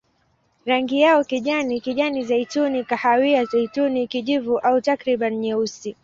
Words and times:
Rangi 0.65 0.99
yao 1.01 1.23
kijani, 1.23 1.79
kijani-zeituni, 1.81 2.83
kahawia-zeituni, 2.83 4.07
kijivu 4.07 4.59
au 4.59 4.81
takriban 4.81 5.35
nyeusi. 5.35 5.95